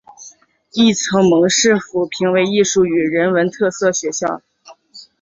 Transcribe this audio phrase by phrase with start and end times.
[0.71, 4.41] 亦曾蒙市府评为艺术与人文特色学校。